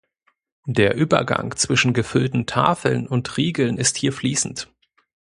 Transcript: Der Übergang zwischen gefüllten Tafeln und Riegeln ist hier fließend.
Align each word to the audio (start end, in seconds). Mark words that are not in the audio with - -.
Der 0.65 0.95
Übergang 0.95 1.55
zwischen 1.57 1.93
gefüllten 1.93 2.47
Tafeln 2.47 3.05
und 3.05 3.37
Riegeln 3.37 3.77
ist 3.77 3.97
hier 3.97 4.11
fließend. 4.11 4.67